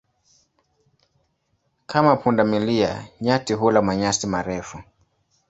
Kama 1.87 2.15
punda 2.15 2.43
milia, 2.43 3.07
nyati 3.21 3.53
hula 3.53 3.81
manyasi 3.81 4.27
marefu. 4.27 4.83